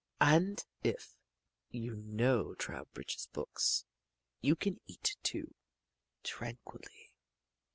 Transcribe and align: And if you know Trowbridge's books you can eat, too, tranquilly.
And 0.19 0.65
if 0.81 1.13
you 1.69 1.93
know 1.95 2.55
Trowbridge's 2.55 3.27
books 3.27 3.85
you 4.41 4.55
can 4.55 4.79
eat, 4.87 5.15
too, 5.21 5.53
tranquilly. 6.23 7.11